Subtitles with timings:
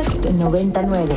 [0.00, 1.14] Podcast 99.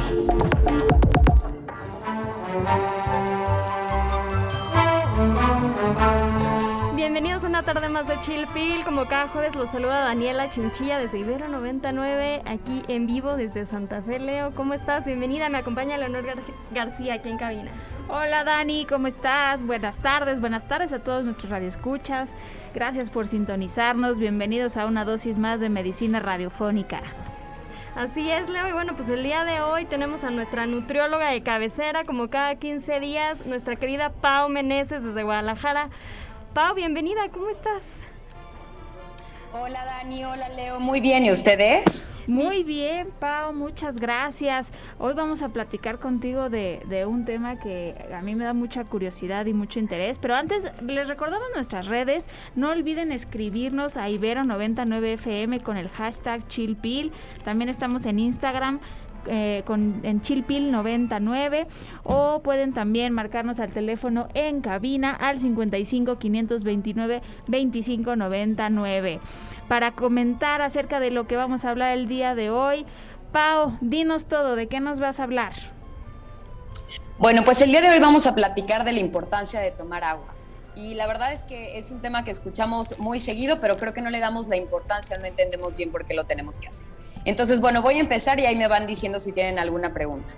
[6.93, 8.83] Bienvenidos a una tarde más de Chill Pill.
[8.83, 14.01] Como cada jueves los saluda Daniela Chinchilla desde Ibero 99, aquí en vivo desde Santa
[14.01, 14.19] Fe.
[14.19, 15.05] Leo, ¿cómo estás?
[15.05, 16.39] Bienvenida, me acompaña Leonor Gar
[16.71, 17.71] García aquí en cabina.
[18.09, 19.65] Hola Dani, ¿cómo estás?
[19.65, 22.35] Buenas tardes, buenas tardes a todos nuestros radioescuchas.
[22.75, 24.19] Gracias por sintonizarnos.
[24.19, 27.01] Bienvenidos a una dosis más de medicina radiofónica.
[27.95, 28.67] Así es, Leo.
[28.67, 32.55] Y bueno, pues el día de hoy tenemos a nuestra nutrióloga de cabecera, como cada
[32.55, 35.89] 15 días, nuestra querida Pau Meneses desde Guadalajara.
[36.55, 38.09] Pau, bienvenida, ¿cómo estás?
[39.55, 42.11] Hola Dani, hola Leo, muy bien, ¿y ustedes?
[42.25, 44.71] Muy bien, Pau, muchas gracias.
[44.97, 48.83] Hoy vamos a platicar contigo de, de, un tema que a mí me da mucha
[48.83, 55.61] curiosidad y mucho interés, pero antes les recordamos nuestras redes, no olviden escribirnos a Ibero99FM
[55.61, 57.11] con el hashtag ChillPil,
[57.45, 58.79] también estamos en Instagram
[59.27, 61.67] eh, en Chilpil 99
[62.03, 69.19] o pueden también marcarnos al teléfono en cabina al 55 529 25 99
[69.67, 72.85] para comentar acerca de lo que vamos a hablar el día de hoy.
[73.31, 75.53] Pau, dinos todo, ¿de qué nos vas a hablar?
[77.17, 80.32] Bueno, pues el día de hoy vamos a platicar de la importancia de tomar agua.
[80.75, 84.01] Y la verdad es que es un tema que escuchamos muy seguido, pero creo que
[84.01, 86.87] no le damos la importancia, no entendemos bien por qué lo tenemos que hacer.
[87.25, 90.33] Entonces, bueno, voy a empezar y ahí me van diciendo si tienen alguna pregunta.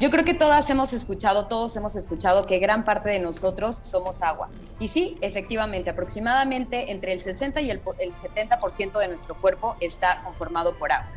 [0.00, 4.22] Yo creo que todas hemos escuchado, todos hemos escuchado que gran parte de nosotros somos
[4.22, 4.50] agua.
[4.80, 10.22] Y sí, efectivamente, aproximadamente entre el 60 y el, el 70% de nuestro cuerpo está
[10.24, 11.08] conformado por agua.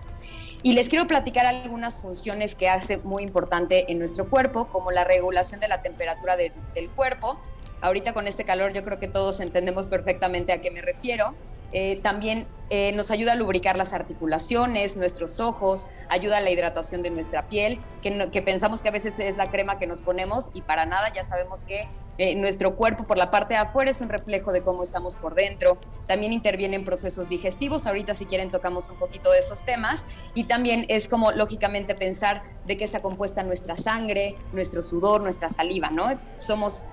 [0.62, 5.04] Y les quiero platicar algunas funciones que hace muy importante en nuestro cuerpo, como la
[5.04, 7.40] regulación de la temperatura de, del cuerpo.
[7.82, 11.36] Ahorita con este calor yo creo que todos entendemos perfectamente a qué me refiero.
[11.72, 17.04] Eh, también eh, nos ayuda a lubricar las articulaciones, nuestros ojos, ayuda a la hidratación
[17.04, 20.62] de nuestra piel, que, pensamos que a veces es la crema que nos ponemos y
[20.62, 24.08] para nada ya sabemos que eh, nuestro cuerpo por la parte de afuera es un
[24.08, 25.78] reflejo de cómo estamos por dentro.
[26.08, 30.06] También interviene en procesos digestivos, ahorita si quieren tocamos un poquito de esos temas.
[30.34, 35.50] Y también es como lógicamente pensar de qué está compuesta nuestra sangre, nuestro sudor, nuestra
[35.50, 36.06] saliva, ¿no?
[36.38, 36.86] Somos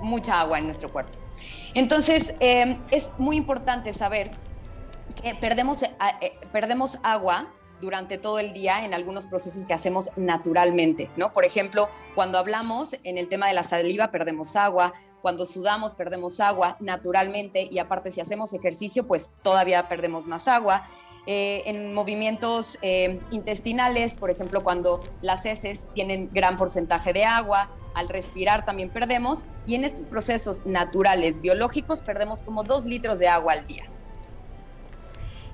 [0.00, 1.18] mucha agua en nuestro cuerpo.
[1.74, 4.30] Entonces, eh, es muy importante saber
[5.22, 5.90] que perdemos, eh,
[6.20, 11.32] eh, perdemos agua durante todo el día en algunos procesos que hacemos naturalmente, ¿no?
[11.32, 16.40] Por ejemplo, cuando hablamos en el tema de la saliva, perdemos agua, cuando sudamos perdemos
[16.40, 20.88] agua naturalmente y aparte si hacemos ejercicio, pues todavía perdemos más agua.
[21.26, 27.70] Eh, en movimientos eh, intestinales, por ejemplo, cuando las heces tienen gran porcentaje de agua,
[27.94, 33.28] al respirar también perdemos y en estos procesos naturales, biológicos, perdemos como dos litros de
[33.28, 33.84] agua al día.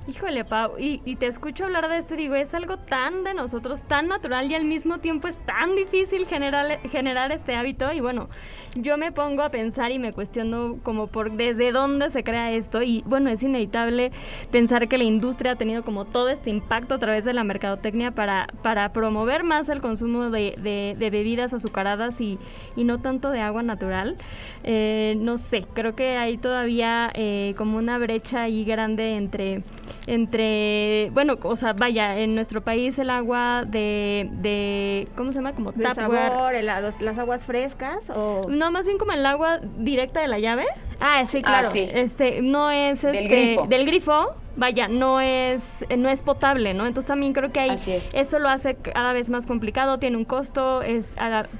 [0.08, 3.82] Híjole, Pau, y, te escucho hablar de esto y digo, es algo tan de nosotros,
[3.82, 7.92] tan natural y al mismo tiempo es tan difícil generar, generar este hábito.
[7.92, 8.28] Y bueno,
[8.76, 12.82] yo me pongo a pensar y me cuestiono como por desde dónde se crea esto.
[12.82, 14.12] Y bueno, es inevitable
[14.52, 18.12] pensar que la industria ha tenido como todo este impacto a través de la mercadotecnia
[18.12, 22.38] para, para promover más el consumo de, bebidas azucaradas y,
[22.76, 24.18] y, no tanto de agua natural.
[24.62, 29.64] Eh, no sé, creo que hay todavía eh, como una brecha ahí grande entre
[30.06, 35.52] entre, bueno, o sea, vaya, en nuestro país el agua de, de ¿cómo se llama?
[35.52, 38.42] Como de sabor, las aguas frescas o...
[38.48, 40.64] No, más bien como el agua directa de la llave.
[41.00, 41.68] Ah, sí, claro.
[41.68, 43.66] Ah, este, no es del este, grifo.
[43.66, 45.62] Del grifo vaya, no es,
[45.96, 46.86] no es potable, ¿no?
[46.86, 47.74] Entonces también creo que ahí
[48.14, 51.06] eso lo hace cada vez más complicado, tiene un costo, es,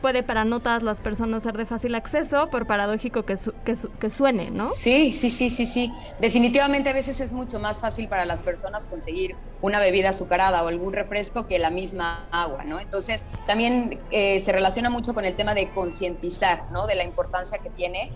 [0.01, 4.51] puede para no todas las personas ser de fácil acceso, por paradójico que, que, suene,
[4.51, 4.67] ¿no?
[4.69, 5.93] Sí, sí, sí, sí, sí.
[6.21, 10.69] Definitivamente a veces es mucho más fácil para las personas conseguir una bebida azucarada o
[10.69, 12.81] algún refresco que la misma agua, ¿no?
[12.81, 16.87] Entonces también eh, se relaciona mucho con el tema de concientizar, ¿no?
[16.87, 18.11] De la importancia que tiene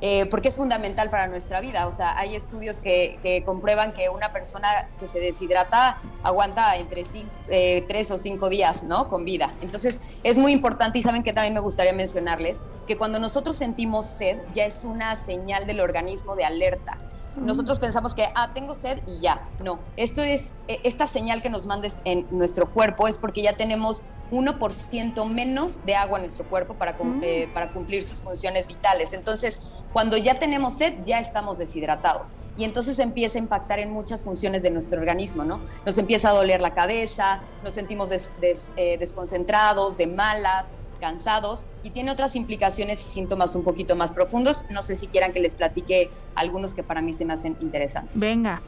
[0.00, 1.86] eh, porque es fundamental para nuestra vida.
[1.86, 7.02] O sea, hay estudios que, comprueban que una persona que se deshidrata aguanta entre
[7.48, 9.08] eh, tres o cinco días, ¿no?
[9.08, 9.54] Con vida.
[9.62, 14.06] Entonces, es muy importante y saben que también me gustaría mencionarles que cuando nosotros sentimos
[14.06, 16.98] sed, ya es una señal del organismo de alerta.
[17.36, 19.48] Nosotros pensamos que, ah, tengo sed y ya.
[19.62, 23.56] No, esto es, e, esta señal que nos mandes en nuestro cuerpo es porque ya
[23.56, 27.20] tenemos 1% menos de agua en nuestro cuerpo para, mm.
[27.22, 29.12] eh, para cumplir sus funciones vitales.
[29.12, 29.60] Entonces,
[29.92, 32.34] cuando ya tenemos sed, ya estamos deshidratados.
[32.56, 35.60] Y entonces empieza a impactar en muchas funciones de nuestro organismo, ¿no?
[35.84, 42.10] Nos empieza a doler la cabeza, nos sentimos eh, desconcentrados, de malas, cansados y tiene
[42.10, 44.64] otras implicaciones y síntomas un poquito más profundos.
[44.70, 48.20] No sé si quieran que les platique algunos que para mí se me hacen interesantes.
[48.20, 48.62] Venga.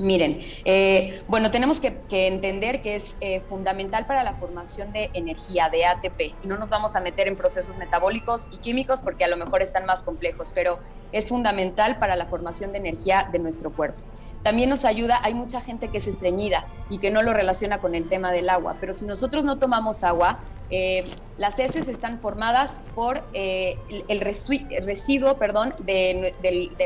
[0.00, 5.68] Miren, eh, bueno, tenemos que, entender que es eh, fundamental para la formación de energía,
[5.68, 9.28] de ATP, y no nos vamos a meter en procesos metabólicos y químicos porque a
[9.28, 10.78] lo mejor están más complejos, pero
[11.12, 14.00] es fundamental para la formación de energía de nuestro cuerpo.
[14.42, 17.94] También nos ayuda, hay mucha gente que es estreñida y que no lo relaciona con
[17.94, 20.38] el tema del agua, pero si nosotros no tomamos agua,
[20.70, 21.04] eh,
[21.36, 23.78] las heces están formadas por eh,
[24.08, 26.34] el, residuo perdón, de,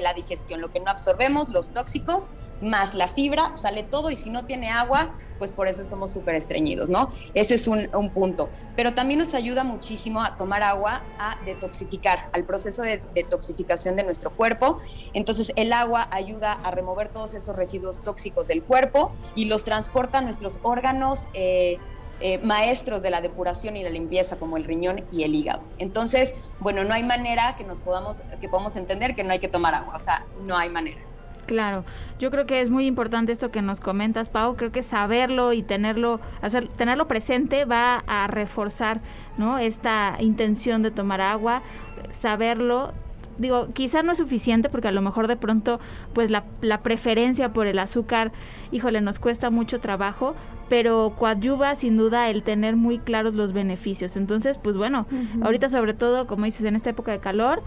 [0.01, 2.31] la digestión, lo que no absorbemos, los tóxicos,
[2.63, 6.37] más la fibra, sale todo y si no tiene agua, pues por eso somos súper
[6.37, 7.13] estreñidos, ¿no?
[7.35, 8.49] Ese es un, punto.
[8.77, 14.05] Pero también nos ayuda muchísimo a tomar agua, a detoxificar, al proceso de detoxificación de
[14.05, 14.81] nuestro cuerpo.
[15.13, 20.19] Entonces el agua ayuda a remover todos esos residuos tóxicos del cuerpo y los transporta
[20.19, 21.29] a nuestros órganos.
[21.35, 21.79] Eh,
[22.21, 25.63] eh, maestros de la depuración y la limpieza como el riñón y el hígado.
[25.79, 29.49] Entonces, bueno, no hay manera que nos podamos, que podamos entender que no hay que
[29.49, 31.01] tomar agua, o sea, no hay manera.
[31.47, 31.85] Claro,
[32.19, 34.57] yo creo que es muy importante esto que nos comentas, Pau.
[34.57, 39.01] Creo que saberlo y tenerlo, hacer, tenerlo presente va a reforzar,
[39.37, 39.59] ¿no?
[39.59, 41.63] Esta intención de tomar agua,
[42.09, 42.93] saberlo.
[43.37, 45.81] Digo, quizá no es suficiente porque a lo mejor de pronto,
[46.13, 48.33] pues la, la preferencia por el azúcar,
[48.71, 50.37] híjole, nos cuesta mucho trabajo,
[50.69, 54.17] pero coadyuva sin duda el tener muy claros los beneficios.
[54.17, 55.07] Entonces, pues bueno,
[55.43, 57.63] ahorita sobre todo, como dices, en esta época de calor,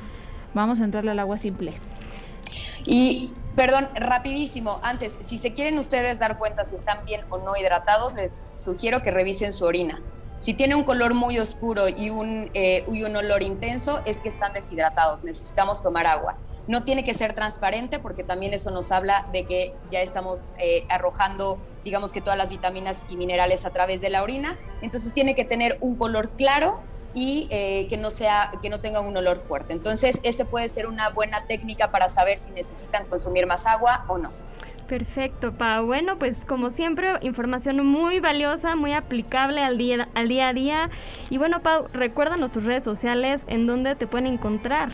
[0.54, 1.80] vamos a entrarle al agua simple.
[2.86, 7.56] Y, perdón, rapidísimo, antes, si se quieren ustedes dar cuenta si están bien o no
[7.56, 10.02] hidratados, les sugiero que revisen su orina.
[10.38, 14.30] Si tiene un color muy oscuro y un, eh, y un olor intenso, es que
[14.30, 16.38] están deshidratados, necesitamos tomar agua.
[16.68, 20.86] No tiene que ser transparente porque también eso nos habla de que ya estamos eh,
[20.90, 24.58] arrojando, digamos que todas las vitaminas y minerales a través de la orina.
[24.82, 26.82] Entonces tiene que tener un color claro
[27.14, 29.74] y eh, que no sea que no tenga un olor fuerte.
[29.74, 34.18] Entonces, ese puede ser una buena técnica para saber si necesitan consumir más agua o
[34.18, 34.32] no.
[34.88, 35.86] Perfecto, Pau.
[35.86, 40.90] Bueno, pues como siempre, información muy valiosa, muy aplicable al día, al día a día.
[41.30, 44.92] Y bueno, Pau, recuérdanos tus redes sociales en donde te pueden encontrar.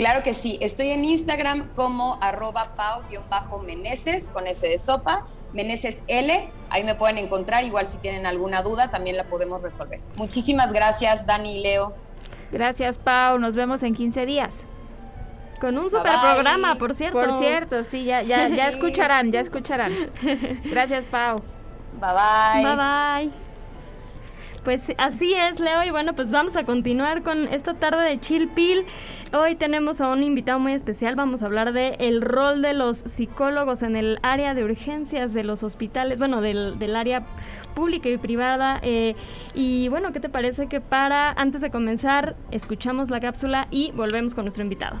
[0.00, 6.50] Claro que sí, estoy en Instagram como arroba pau-meneses con S de sopa, Meneses L,
[6.70, 10.00] ahí me pueden encontrar, igual si tienen alguna duda también la podemos resolver.
[10.16, 11.94] Muchísimas gracias Dani y Leo.
[12.50, 14.64] Gracias Pau, nos vemos en 15 días.
[15.60, 17.18] Con un super programa, por cierto.
[17.18, 19.92] Por cierto, sí, ya, ya, ya escucharán, ya escucharán.
[20.64, 21.42] Gracias Pau.
[22.00, 22.64] Bye bye.
[22.64, 22.76] Bye
[23.28, 23.49] bye.
[24.64, 28.46] Pues así es, Leo, y bueno, pues vamos a continuar con esta tarde de Chill
[28.48, 28.84] Pill.
[29.32, 32.98] Hoy tenemos a un invitado muy especial, vamos a hablar de el rol de los
[32.98, 37.22] psicólogos en el área de urgencias de los hospitales, bueno, del, del área
[37.74, 38.80] pública y privada.
[38.82, 39.16] Eh,
[39.54, 44.34] y bueno, ¿qué te parece que para, antes de comenzar, escuchamos la cápsula y volvemos
[44.34, 45.00] con nuestro invitado?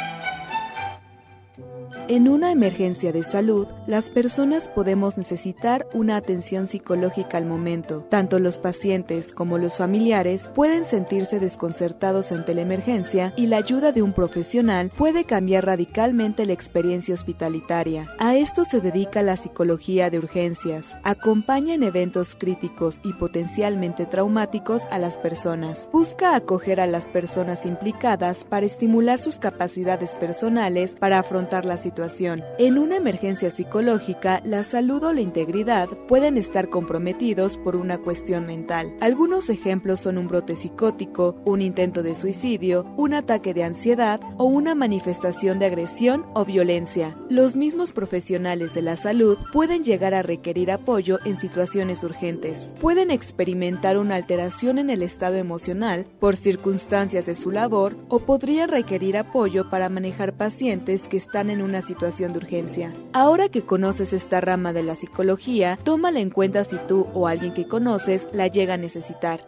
[2.11, 8.05] En una emergencia de salud, las personas podemos necesitar una atención psicológica al momento.
[8.09, 13.93] Tanto los pacientes como los familiares pueden sentirse desconcertados ante la emergencia y la ayuda
[13.93, 18.09] de un profesional puede cambiar radicalmente la experiencia hospitalitaria.
[18.19, 20.97] A esto se dedica la psicología de urgencias.
[21.03, 25.89] Acompaña en eventos críticos y potencialmente traumáticos a las personas.
[25.93, 32.00] Busca acoger a las personas implicadas para estimular sus capacidades personales para afrontar la situación
[32.57, 38.47] en una emergencia psicológica, la salud o la integridad pueden estar comprometidos por una cuestión
[38.47, 38.95] mental.
[39.01, 44.45] Algunos ejemplos son un brote psicótico, un intento de suicidio, un ataque de ansiedad o
[44.45, 47.15] una manifestación de agresión o violencia.
[47.29, 52.71] Los mismos profesionales de la salud pueden llegar a requerir apoyo en situaciones urgentes.
[52.81, 58.69] Pueden experimentar una alteración en el estado emocional por circunstancias de su labor o podrían
[58.69, 62.93] requerir apoyo para manejar pacientes que están en una situación de urgencia.
[63.13, 67.53] Ahora que conoces esta rama de la psicología, tómala en cuenta si tú o alguien
[67.53, 69.41] que conoces la llega a necesitar.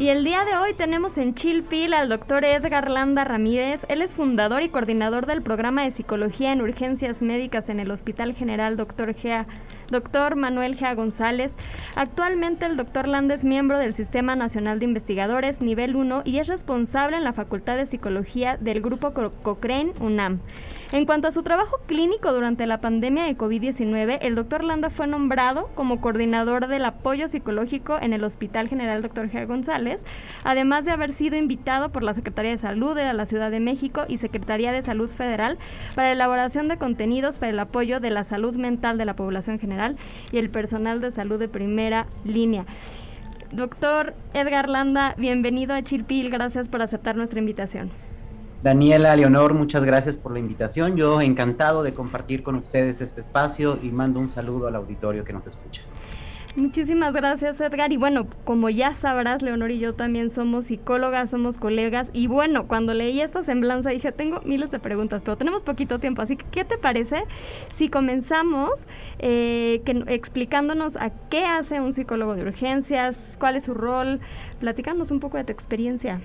[0.00, 3.84] Y el día de hoy tenemos en Chilpil al doctor Edgar Landa Ramírez.
[3.90, 8.32] Él es fundador y coordinador del programa de psicología en urgencias médicas en el Hospital
[8.32, 9.12] General Dr.
[9.14, 9.46] Gea,
[9.90, 10.36] Dr.
[10.36, 11.54] Manuel Gea González.
[11.96, 16.48] Actualmente el doctor Landa es miembro del Sistema Nacional de Investigadores nivel 1 y es
[16.48, 20.40] responsable en la Facultad de Psicología del Grupo Cochrane UNAM.
[20.92, 25.06] En cuanto a su trabajo clínico durante la pandemia de COVID-19, el doctor Landa fue
[25.06, 29.28] nombrado como coordinador del apoyo psicológico en el Hospital General Dr.
[29.28, 30.04] Gea González
[30.42, 34.04] además de haber sido invitado por la Secretaría de Salud de la Ciudad de México
[34.08, 35.58] y Secretaría de Salud Federal
[35.94, 39.60] para la elaboración de contenidos para el apoyo de la salud mental de la población
[39.60, 39.96] general
[40.32, 42.64] y el personal de salud de primera línea.
[43.52, 48.09] Doctor Edgar Landa, bienvenido a Chilpil, gracias por aceptar nuestra invitación.
[48.62, 50.96] Daniela, Leonor, muchas gracias por la invitación.
[50.96, 55.32] Yo encantado de compartir con ustedes este espacio y mando un saludo al auditorio que
[55.32, 55.82] nos escucha.
[56.56, 61.58] Muchísimas gracias Edgar y bueno, como ya sabrás, Leonor y yo también somos psicólogas, somos
[61.58, 66.00] colegas y bueno, cuando leí esta semblanza dije, tengo miles de preguntas, pero tenemos poquito
[66.00, 67.22] tiempo, así que ¿qué te parece
[67.72, 68.88] si comenzamos
[69.20, 74.18] eh, explicándonos a qué hace un psicólogo de urgencias, cuál es su rol,
[74.58, 76.20] platicándonos un poco de tu experiencia?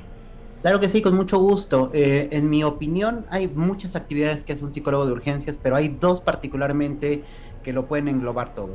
[0.65, 1.91] Claro que sí, con mucho gusto.
[1.93, 5.89] Eh, en mi opinión, hay muchas actividades que hace un psicólogo de urgencias, pero hay
[5.89, 7.22] dos particularmente
[7.62, 8.72] que lo pueden englobar todo.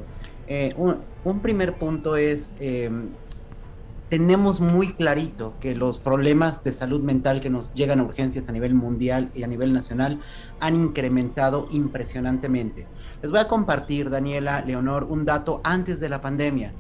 [0.47, 3.09] Eh, un, primer punto es, em,
[4.09, 8.53] tenemos muy clarito que los problemas de salud mental que nos llegan a urgencias a
[8.53, 10.21] nivel mundial y a nivel nacional
[10.61, 12.87] han incrementado impresionantemente.
[13.21, 16.73] Les voy a compartir, Daniela, Leonor, un dato antes de la pandemia.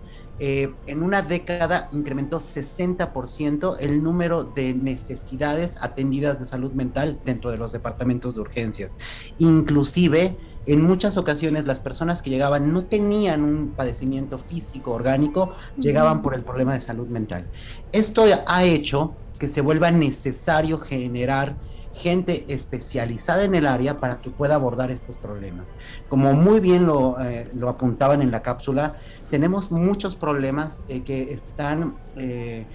[0.42, 7.50] Eh, en una década incrementó 60% el número de necesidades atendidas de salud mental dentro
[7.50, 8.96] de los departamentos de urgencias.
[9.38, 16.22] Inclusive en muchas ocasiones las personas que llegaban no tenían un padecimiento físico orgánico, llegaban
[16.22, 17.46] por el problema de salud mental.
[17.92, 21.56] Esto ha hecho que se vuelva necesario generar
[21.92, 25.74] gente especializada en el área para que pueda abordar estos problemas.
[26.08, 28.96] Como muy bien lo, eh, apuntaban en la cápsula,
[29.30, 32.66] tenemos muchos problemas eh, que están eh,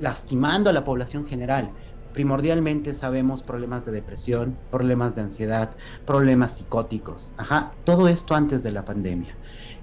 [0.00, 1.70] lastimando a la población general
[2.18, 5.70] primordialmente sabemos problemas de depresión, problemas de ansiedad,
[6.04, 7.32] problemas psicóticos.
[7.36, 9.36] Ajá, todo esto antes de la pandemia.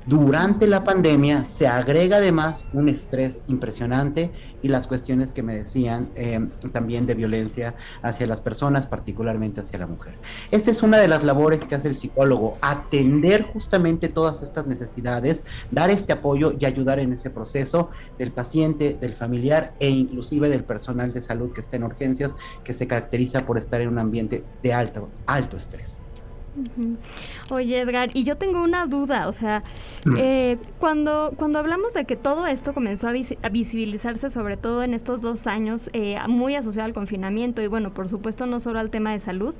[0.07, 4.31] Durante la pandemia se agrega además un estrés impresionante
[4.61, 9.79] y las cuestiones que me decían eh, también de violencia hacia las personas, particularmente hacia
[9.79, 10.13] la mujer.
[10.51, 15.43] Esta es una de las labores que hace el psicólogo, atender justamente todas estas necesidades,
[15.71, 20.63] dar este apoyo y ayudar en ese proceso del paciente, del familiar e inclusive del
[20.63, 24.43] personal de salud que está en urgencias, que se caracteriza por estar en un ambiente
[24.61, 26.04] de alto, alto estrés.
[27.51, 29.63] Oye, Edgar, y yo tengo una duda, o sea,
[30.17, 35.21] eh, cuando, cuando hablamos de que todo esto comenzó a, visibilizarse, sobre todo en estos
[35.21, 39.11] dos años, eh, muy asociado al confinamiento y bueno, por supuesto no solo al tema
[39.11, 39.53] de salud,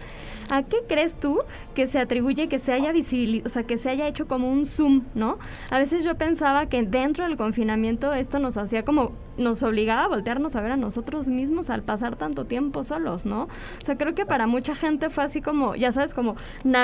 [0.49, 1.39] ¿a qué crees tú
[1.73, 4.65] que se atribuye que se haya visibilizado, o sea, que se haya hecho como un
[4.65, 5.37] zoom, ¿no?
[5.71, 10.07] A veces yo pensaba que dentro del confinamiento esto nos hacía como, nos obligaba a
[10.07, 13.43] voltearnos a ver a nosotros mismos al pasar tanto tiempo solos, ¿no?
[13.43, 16.35] O sea, creo que para mucha gente fue así como, ya sabes, como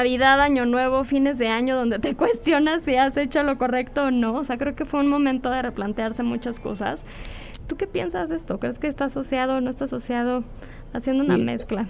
[0.02, 4.12] Navidad, Año Nuevo, fines de año, donde te cuestionas si has hecho lo correcto o
[4.12, 4.34] no.
[4.34, 7.06] O sea, creo que fue un momento de replantearse muchas cosas.
[7.68, 8.60] ¿Tú qué piensas de esto?
[8.60, 10.44] ¿Crees que está asociado o no está asociado?
[10.92, 11.88] Haciendo una mezcla.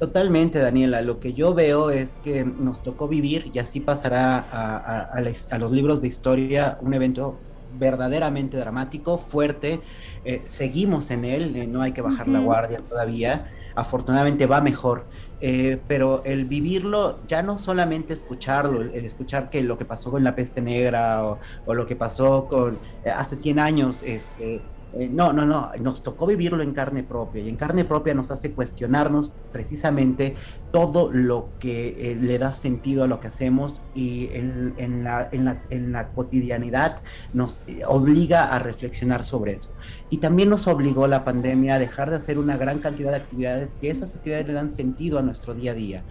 [0.00, 1.00] Totalmente, Daniela.
[1.02, 6.02] Lo que yo veo es que nos tocó vivir, y así pasará a, los libros
[6.02, 7.38] de historia, un evento
[7.78, 9.80] verdaderamente dramático, fuerte.
[10.24, 13.50] Eh, seguimos en él, eh, no hay que bajar la guardia todavía.
[13.74, 15.04] Afortunadamente va mejor.
[15.40, 20.24] Eh, pero el vivirlo, ya no solamente escucharlo, el, escuchar que lo que pasó con
[20.24, 24.62] la peste negra o, o lo que pasó con hace 100 años, este,
[25.10, 28.52] no, no, no, nos tocó vivirlo en carne propia y en carne propia nos hace
[28.52, 30.34] cuestionarnos precisamente
[30.72, 35.92] todo lo que eh, le da sentido a lo que hacemos y en, la, en
[35.92, 37.00] la, cotidianidad
[37.32, 39.72] nos eh, obliga a reflexionar sobre eso.
[40.10, 43.76] Y también nos obligó la pandemia a dejar de hacer una gran cantidad de actividades
[43.80, 46.02] que esas actividades le dan sentido a nuestro día a día.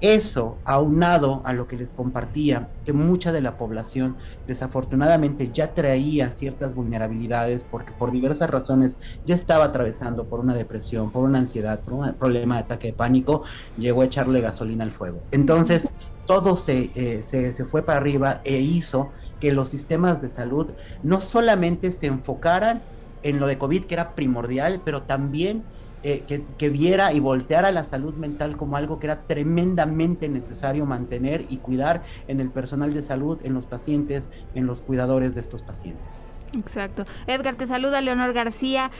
[0.00, 4.16] Eso, aunado a lo que les compartía, que mucha de la población
[4.46, 11.10] desafortunadamente ya traía ciertas vulnerabilidades porque por diversas razones ya estaba atravesando por una depresión,
[11.10, 13.44] por una ansiedad, por un problema de ataque pánico,
[13.76, 15.22] llegó a echarle gasolina al fuego.
[15.30, 15.88] Entonces,
[16.26, 20.72] todo se, eh, se, se fue para arriba e hizo que los sistemas de salud
[21.02, 22.82] no solamente se enfocaran
[23.22, 25.64] en lo de COVID, que era primordial, pero también
[26.04, 26.24] eh,
[26.58, 31.58] que, viera y volteara la salud mental como algo que era tremendamente necesario mantener y
[31.58, 36.26] cuidar en el personal de salud, en los pacientes, en los cuidadores de estos pacientes.
[36.58, 37.06] Exacto.
[37.26, 38.90] Edgar, te saluda Leonor García.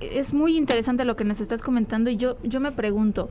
[0.00, 3.30] Es muy interesante lo que nos estás comentando y yo, yo me pregunto,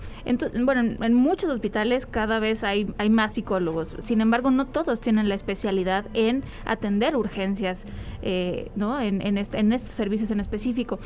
[0.64, 5.30] bueno, en muchos hospitales cada vez hay, hay más psicólogos, sin embargo no todos tienen
[5.30, 7.86] la especialidad en atender urgencias,
[8.22, 9.00] eh, ¿no?
[9.00, 11.00] En, en, este, en estos servicios en específico.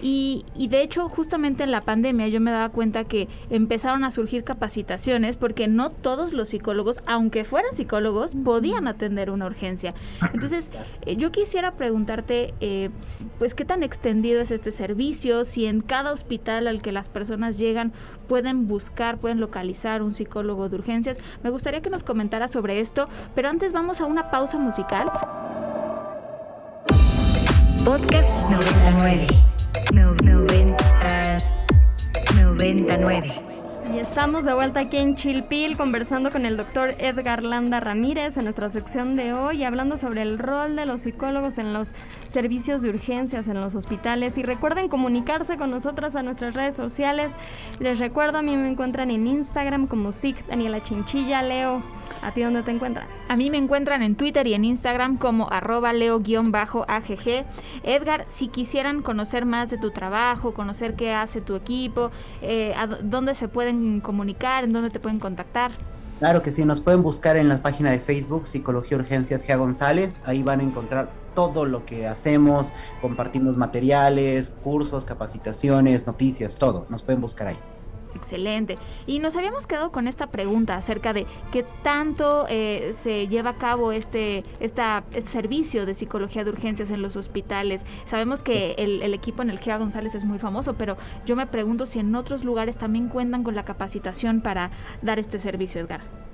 [0.00, 4.10] Y, y, de hecho, justamente en la pandemia yo me daba cuenta que empezaron a
[4.10, 9.94] surgir capacitaciones porque no todos los psicólogos, aunque fueran psicólogos, podían atender una urgencia.
[10.32, 10.70] Entonces,
[11.02, 12.90] eh, yo quisiera preguntarte, eh,
[13.38, 15.44] pues, ¿qué tan extendido es este servicio?
[15.44, 17.92] Si en cada hospital al que las personas llegan
[18.28, 21.18] pueden buscar, pueden localizar un psicólogo de urgencias.
[21.42, 25.10] Me gustaría que nos comentara sobre esto, pero antes vamos a una pausa musical.
[27.84, 29.45] Podcast 99.
[32.34, 33.32] 99.
[33.94, 38.44] Y estamos de vuelta aquí en Chilpil conversando con el doctor Edgar Landa Ramírez en
[38.44, 41.94] nuestra sección de hoy, hablando sobre el rol de los psicólogos en los
[42.28, 44.36] servicios de urgencias en los hospitales.
[44.38, 47.32] Y recuerden comunicarse con nosotras a nuestras redes sociales.
[47.80, 51.42] Les recuerdo, a mí me encuentran en Instagram como SIC Daniela Chinchilla.
[51.42, 51.80] Leo,
[52.22, 53.06] ¿a ti dónde te encuentran?
[53.28, 57.44] A mí me encuentran en Twitter y en Instagram como arroba leo-agg.
[57.82, 62.10] Edgar, si quisieran conocer más de tu trabajo, conocer qué hace tu equipo,
[62.42, 65.72] eh, dónde se pueden comunicar, en dónde te pueden contactar.
[66.18, 70.22] Claro que sí, nos pueden buscar en la página de Facebook Psicología Urgencias Gia González,
[70.24, 72.72] ahí van a encontrar todo lo que hacemos,
[73.02, 77.58] compartimos materiales, cursos, capacitaciones, noticias, todo, nos pueden buscar ahí.
[78.16, 78.76] Excelente.
[79.06, 83.54] Y nos habíamos quedado con esta pregunta acerca de qué tanto eh, se lleva a
[83.54, 87.84] cabo este, esta, este servicio de psicología de urgencias en los hospitales.
[88.06, 90.96] Sabemos que el, el equipo en el GEA González es muy famoso, pero
[91.26, 94.70] yo me pregunto si en otros lugares también cuentan con la capacitación para
[95.02, 96.25] dar este servicio, Edgar.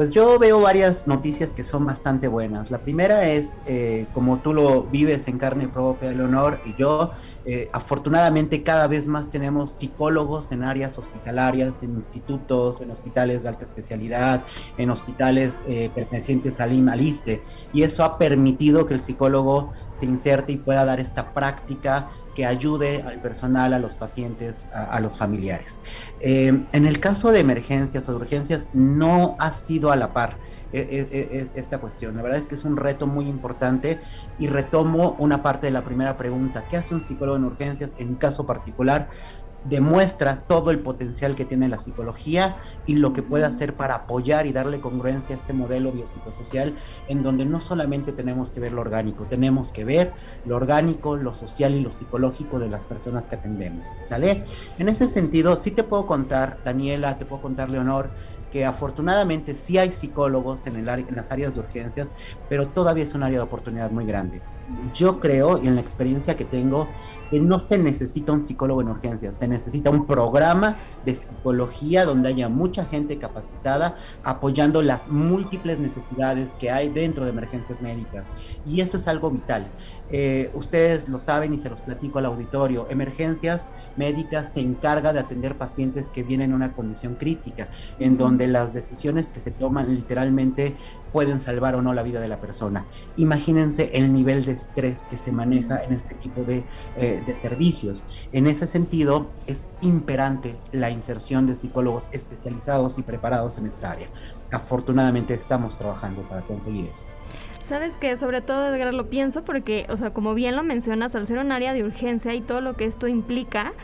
[0.00, 2.70] Pues yo veo varias noticias que son bastante buenas.
[2.70, 7.10] La primera es, eh, como tú lo vives en carne propia, Leonor, y yo,
[7.44, 13.50] eh, afortunadamente cada vez más tenemos psicólogos en áreas hospitalarias, en institutos, en hospitales de
[13.50, 14.42] alta especialidad,
[14.78, 17.42] en hospitales eh, pertenecientes al IMALISTE,
[17.74, 22.08] y eso ha permitido que el psicólogo se inserte y pueda dar esta práctica
[22.40, 25.82] que ayude al personal, a los pacientes, a, los familiares.
[26.20, 30.38] Eh, en el caso de emergencias o de urgencias, no ha sido a la par
[30.72, 32.16] e, e, e, esta cuestión.
[32.16, 34.00] La verdad es que es un reto muy importante
[34.38, 36.64] y retomo una parte de la primera pregunta.
[36.70, 37.94] ¿Qué hace un psicólogo en urgencias?
[37.98, 39.10] En mi caso particular,
[39.64, 44.46] demuestra todo el potencial que tiene la psicología y lo que puede hacer para apoyar
[44.46, 46.74] y darle congruencia a este modelo biopsicosocial
[47.08, 50.12] en donde no solamente tenemos que ver lo orgánico, tenemos que ver
[50.46, 53.86] lo orgánico, lo social y lo psicológico de las personas que atendemos.
[54.08, 54.44] ¿Sale?
[54.78, 58.10] En ese sentido, sí te puedo contar, Daniela, te puedo contar, Leonor,
[58.50, 62.12] que afortunadamente sí hay psicólogos en, el en las áreas de urgencias,
[62.48, 64.40] pero todavía es un área de oportunidad muy grande.
[64.94, 66.88] Yo creo, y en la experiencia que tengo,
[67.30, 72.28] que no se necesita un psicólogo en urgencias, se necesita un programa de psicología donde
[72.28, 78.26] haya mucha gente capacitada apoyando las múltiples necesidades que hay dentro de emergencias médicas.
[78.66, 79.68] Y eso es algo vital.
[80.12, 82.86] Eh, ustedes lo saben y se los platico al auditorio.
[82.90, 88.46] Emergencias médicas se encarga de atender pacientes que vienen en una condición crítica, en donde
[88.48, 90.76] las decisiones que se toman literalmente
[91.12, 92.86] pueden salvar o no la vida de la persona.
[93.16, 96.64] Imagínense el nivel de estrés que se maneja en este tipo de,
[96.96, 98.02] eh, de servicios.
[98.32, 104.08] En ese sentido, es imperante la inserción de psicólogos especializados y preparados en esta área.
[104.50, 107.06] Afortunadamente estamos trabajando para conseguir eso.
[107.62, 111.28] Sabes que sobre todo, Edgar, lo pienso porque, o sea, como bien lo mencionas, al
[111.28, 113.74] ser un área de urgencia y todo lo que esto implica,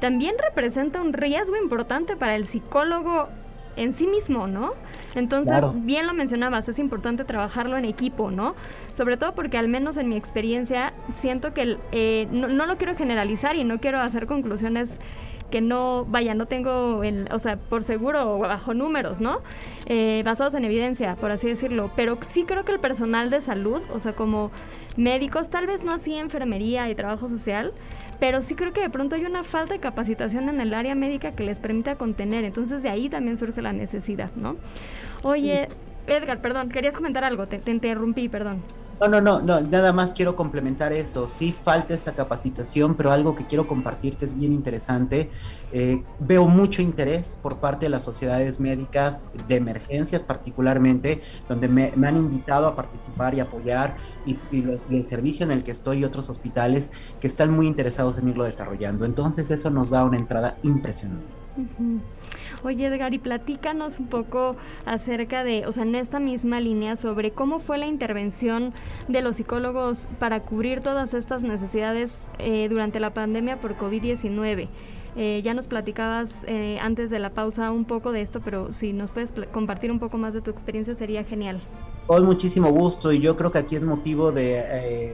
[0.00, 3.28] también representa un riesgo importante para el psicólogo
[3.76, 4.74] en sí mismo, ¿no?
[5.14, 8.54] Entonces, bien lo mencionabas, es importante trabajarlo en equipo, ¿no?
[8.92, 12.96] Sobre todo porque al menos en mi experiencia siento que eh, no, no, lo quiero
[12.96, 14.98] generalizar y no quiero hacer conclusiones
[15.52, 19.42] que no, vaya, no tengo, o sea, por seguro bajo números, ¿no?
[19.86, 21.92] Eh, basados en evidencia, por así decirlo.
[21.94, 24.50] Pero sí creo que el personal de salud, o sea, como
[24.96, 27.72] médicos, tal vez no así enfermería y trabajo social,
[28.18, 31.32] pero sí creo que de pronto hay una falta de capacitación en el área médica
[31.32, 32.44] que les permita contener.
[32.44, 34.56] Entonces de ahí también surge la necesidad, ¿no?
[35.22, 35.68] Oye,
[36.06, 38.62] Edgar, perdón, querías comentar algo, te, te interrumpí, perdón.
[39.02, 41.26] No, no, no, no, nada más quiero complementar eso.
[41.26, 45.28] Sí falta esa capacitación, pero algo que quiero compartir que es bien interesante.
[45.72, 51.92] Eh, veo mucho interés por parte de las sociedades médicas de emergencias particularmente, donde me,
[52.06, 54.38] han invitado a participar y apoyar y,
[54.88, 58.44] el servicio en el que estoy y otros hospitales que están muy interesados en irlo
[58.44, 59.04] desarrollando.
[59.04, 61.26] Entonces eso nos da una entrada impresionante.
[62.64, 67.32] Oye, Edgar, y platícanos un poco acerca de, o sea, en esta misma línea, sobre
[67.32, 68.72] cómo fue la intervención
[69.08, 74.68] de los psicólogos para cubrir todas estas necesidades eh, durante la pandemia por COVID-19.
[75.16, 78.92] Eh, ya nos platicabas eh, antes de la pausa un poco de esto, pero si
[78.92, 81.60] nos puedes compartir un poco más de tu experiencia sería genial.
[82.06, 84.64] Con muchísimo gusto y yo creo que aquí es motivo de,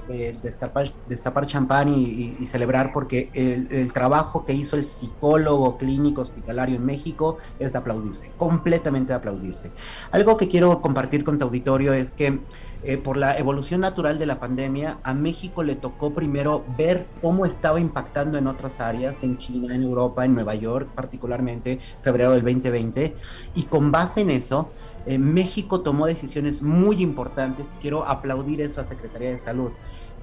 [0.08, 6.86] eh, destapar, champán y, celebrar porque el, trabajo que hizo el psicólogo clínico hospitalario en
[6.86, 9.70] México es de aplaudirse, completamente de aplaudirse.
[10.10, 12.40] Algo que quiero compartir con tu auditorio es que
[12.84, 17.44] eh, por la evolución natural de la pandemia, a México le tocó primero ver cómo
[17.44, 22.42] estaba impactando en otras áreas, en China, en Europa, en Nueva York particularmente, febrero del
[22.42, 23.16] 2020,
[23.54, 24.70] y con base en eso,
[25.16, 29.70] México tomó decisiones muy importantes y quiero aplaudir eso a Secretaría de Salud.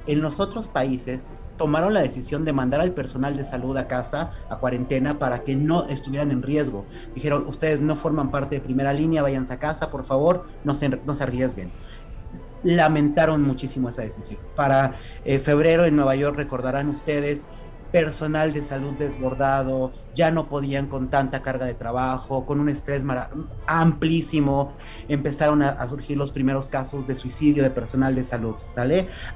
[0.06, 4.34] En los otros países tomaron la decisión de mandar al personal de salud a casa,
[4.50, 6.86] a cuarentena, para que no estuvieran en riesgo.
[7.16, 10.90] Dijeron, ustedes no forman parte de primera línea, váyanse a casa, por favor, no se,
[10.90, 11.72] no arriesguen
[12.66, 14.40] lamentaron muchísimo esa decisión.
[14.56, 17.46] Para eh, febrero en Nueva York, recordarán ustedes,
[17.96, 23.06] personal de salud desbordado, ya no podían con tanta carga de trabajo, con un estrés
[23.68, 24.74] amplísimo,
[25.08, 28.56] empezaron a, surgir los primeros casos de suicidio de personal de salud.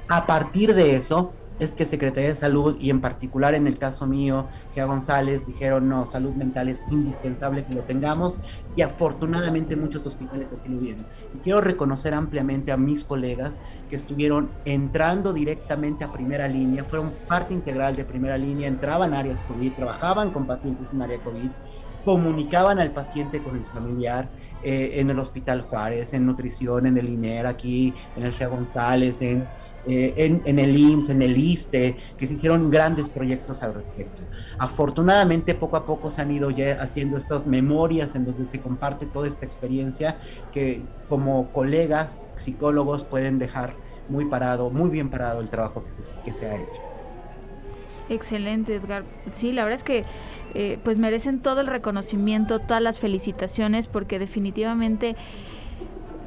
[0.08, 4.06] A partir de eso, es que Secretaría de Salud y en particular en el caso
[4.06, 8.38] mío, que a González dijeron, no, salud mental es indispensable que lo tengamos
[8.74, 11.06] y afortunadamente muchos hospitales así lo vieron.
[11.34, 17.12] Y quiero reconocer ampliamente a mis colegas que estuvieron entrando directamente a primera línea, fueron
[17.28, 21.50] parte integral de primera línea, entraban a áreas COVID, trabajaban con pacientes en área COVID,
[22.04, 24.30] comunicaban al paciente con el familiar,
[24.62, 28.48] eh, en el Hospital Juárez, en nutrición, en el INER, aquí, en el G.
[28.48, 29.46] González, en
[29.86, 34.20] eh, en, el IMSS, en el ISTE, que se hicieron grandes proyectos al respecto.
[34.58, 39.06] Afortunadamente, poco a poco se han ido ya haciendo estas memorias en donde se comparte
[39.06, 40.18] toda esta experiencia
[40.52, 43.74] que como colegas psicólogos pueden dejar
[44.10, 45.84] muy parado, muy bien parado el trabajo
[46.24, 46.80] que se, ha hecho.
[48.10, 49.04] Excelente, Edgar.
[49.32, 50.04] Sí, la verdad es que
[50.54, 55.16] eh, pues merecen todo el reconocimiento, todas las felicitaciones, porque definitivamente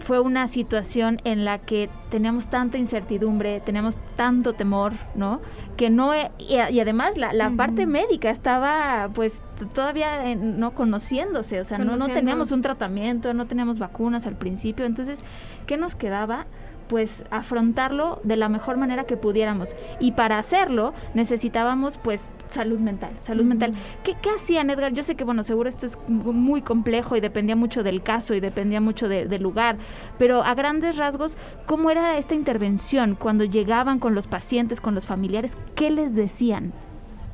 [0.03, 5.39] fue una situación en la que teníamos tanta incertidumbre, teníamos tanto temor, ¿no?
[5.77, 9.41] Que no, y, además la, parte médica estaba pues
[9.73, 14.85] todavía no conociéndose, o sea, no, no teníamos un tratamiento, no teníamos vacunas al principio,
[14.85, 15.23] entonces,
[15.65, 16.47] ¿qué nos quedaba?
[16.89, 19.69] pues afrontarlo de la mejor manera que pudiéramos.
[19.99, 23.73] Y para hacerlo necesitábamos pues salud mental, salud mental.
[24.03, 24.93] ¿Qué, hacían, Edgar?
[24.93, 28.39] Yo sé que, bueno, seguro esto es muy complejo y dependía mucho del caso y
[28.39, 29.77] dependía mucho del lugar,
[30.17, 35.05] pero a grandes rasgos, ¿cómo era esta intervención cuando llegaban con los pacientes, con los
[35.05, 35.53] familiares?
[35.75, 36.73] ¿Qué les decían?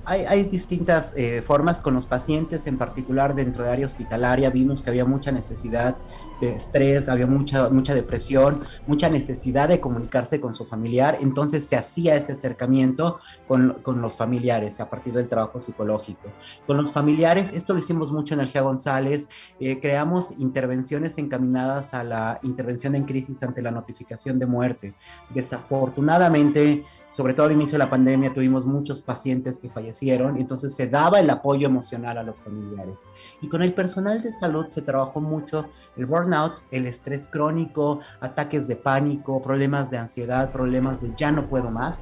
[0.05, 4.89] Hay, distintas eh, formas con los pacientes, en particular dentro de área hospitalaria, vimos que
[4.89, 5.97] había mucha necesidad
[6.41, 12.15] estrés, había mucha, mucha depresión, mucha necesidad de comunicarse con su familiar, entonces se hacía
[12.15, 16.29] ese acercamiento con, con, los familiares a partir del trabajo psicológico.
[16.65, 21.93] Con los familiares, esto lo hicimos mucho en el GEA González, eh, creamos intervenciones encaminadas
[21.93, 24.93] a la intervención en crisis ante la notificación de muerte.
[25.33, 30.87] Desafortunadamente, sobre todo al inicio de la pandemia tuvimos muchos pacientes que fallecieron, entonces se
[30.87, 33.05] daba el apoyo emocional a los familiares.
[33.41, 35.65] Y con el personal de salud se trabajó mucho
[35.97, 36.28] el burnout,
[36.71, 41.99] el estrés crónico, ataques de pánico, problemas de ansiedad, problemas de ya no puedo más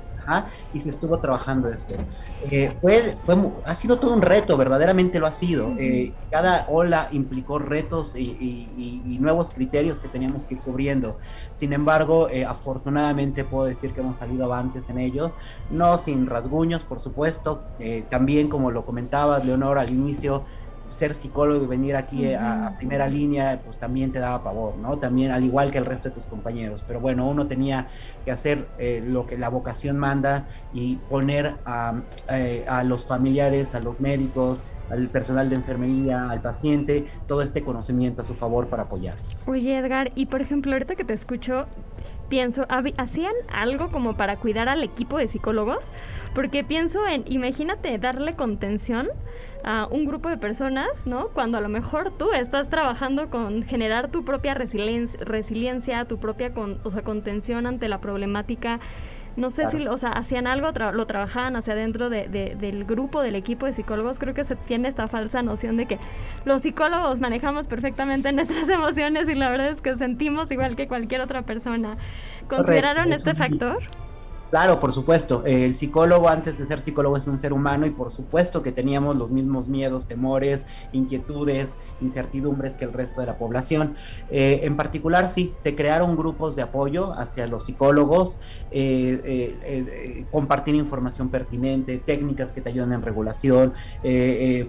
[0.73, 1.95] y se estuvo trabajando esto.
[2.51, 3.17] Eh, fue,
[3.65, 5.73] ha sido todo un reto, verdaderamente lo ha sido.
[5.77, 8.67] Eh, cada ola implicó retos y,
[9.19, 11.17] nuevos criterios que teníamos que ir cubriendo.
[11.51, 15.31] Sin embargo, eh, afortunadamente puedo decir que hemos salido avantes en ello,
[15.71, 17.63] no sin rasguños, por supuesto.
[18.09, 20.43] también, como lo comentabas, Leonor, al inicio,
[20.89, 24.97] ser psicólogo y venir aquí a, primera línea, pues también te daba pavor, ¿no?
[24.97, 26.83] También al igual que el resto de tus compañeros.
[26.87, 27.87] Pero bueno, uno tenía
[28.25, 33.75] que hacer eh, lo que la vocación manda y poner a, eh, a los familiares,
[33.75, 38.67] a los médicos, al personal de enfermería, al paciente, todo este conocimiento a su favor
[38.67, 39.43] para apoyarlos.
[39.47, 41.67] Oye, Edgar, y por ejemplo, ahorita que te escucho,
[42.29, 42.65] pienso,
[42.97, 45.91] ¿hacían algo como para cuidar al equipo de psicólogos?
[46.33, 49.07] Porque pienso en, imagínate, darle contención
[49.67, 51.27] a un grupo de personas, ¿no?
[51.27, 56.53] Cuando a lo mejor tú estás trabajando con generar tu propia resiliencia, tu propia
[56.83, 58.79] o sea, contención ante la problemática
[59.35, 63.35] no sé si, o sea, hacían algo, lo trabajaban hacia adentro de, del grupo, del
[63.35, 64.17] equipo de psicólogos.
[64.17, 65.99] Creo que se tiene esta falsa noción de que
[66.43, 71.21] los psicólogos manejamos perfectamente nuestras emociones y la verdad es que sentimos igual que cualquier
[71.21, 71.97] otra persona.
[72.49, 73.83] ¿Consideraron este factor?
[74.49, 75.43] Claro, por supuesto.
[75.45, 79.15] el psicólogo antes de ser psicólogo es un ser humano y por supuesto que teníamos
[79.17, 83.95] los mismos miedos, temores, inquietudes, incertidumbres que el resto de la población.
[84.29, 88.39] Eh, en particular, sí, se crearon grupos de apoyo hacia los psicólogos,
[88.71, 93.73] eh, eh, compartir información pertinente, técnicas que te ayuden en regulación,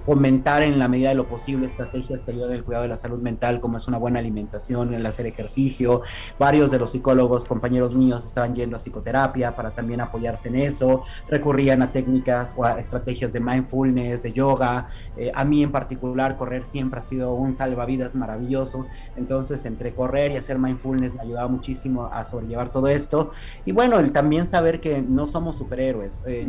[0.05, 2.97] fomentar en la medida de lo posible estrategias que ayuden en el cuidado de la
[2.97, 6.03] salud mental, como es una buena alimentación, el hacer ejercicio.
[6.39, 11.05] Varios de los psicólogos, compañeros míos, estaban yendo a psicoterapia para también apoyarse en eso,
[11.29, 14.89] recurrían a técnicas o a estrategias de mindfulness, de yoga.
[15.17, 20.33] Eh, a mí en particular correr siempre ha sido un salvavidas maravilloso, entonces entre correr
[20.33, 23.31] y hacer mindfulness me ayudaba muchísimo a sobrellevar todo esto.
[23.65, 26.47] Y bueno, también saber que no somos superhéroes, eh,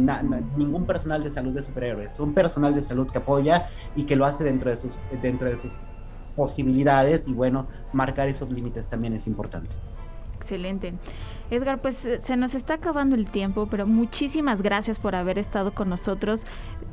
[0.58, 4.26] ningún personal de salud es superhéroes, un personal de salud que apoya y que lo
[4.26, 5.72] hace dentro de sus, dentro de sus
[6.36, 9.76] posibilidades y bueno, marcar esos límites también es importante.
[10.36, 10.94] Excelente.
[11.52, 15.74] Edgar, pues eh, se nos está acabando el tiempo, pero muchísimas gracias por haber estado
[15.74, 16.46] con nosotros.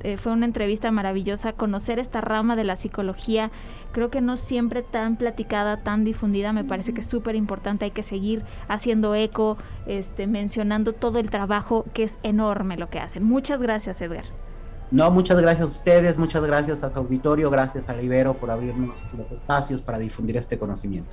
[0.03, 1.53] Eh, fue una entrevista maravillosa.
[1.53, 3.51] Conocer esta rama de la psicología,
[3.92, 7.85] creo que no siempre tan platicada, tan difundida, me parece que es súper importante.
[7.85, 12.99] Hay que seguir haciendo eco, este, mencionando todo el trabajo que es enorme lo que
[12.99, 13.25] hacen.
[13.25, 14.25] Muchas gracias, Edgar.
[14.90, 18.97] No, muchas gracias a ustedes, muchas gracias a su auditorio, gracias a Ibero por abrirnos
[19.19, 21.11] los espacios para difundir este conocimiento.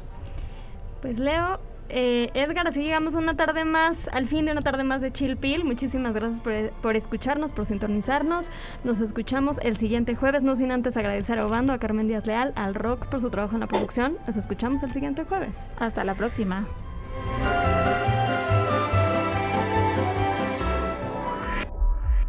[1.01, 5.01] Pues Leo, eh, Edgar, así llegamos una tarde más, al fin de una tarde más
[5.01, 5.63] de Chill Pill.
[5.63, 6.41] Muchísimas gracias
[6.81, 8.49] por, escucharnos, por sintonizarnos.
[8.83, 12.53] Nos escuchamos el siguiente jueves, no sin antes agradecer a Obando, a Carmen Díaz Leal,
[12.55, 14.17] al Rox por su trabajo en la producción.
[14.25, 15.57] Nos escuchamos el siguiente jueves.
[15.77, 16.67] Hasta la próxima.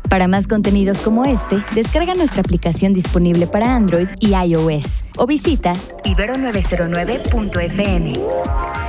[0.08, 5.74] Para más contenidos como este, descarga nuestra aplicación disponible para Android y iOS o visita
[6.04, 8.83] ibero909.fm.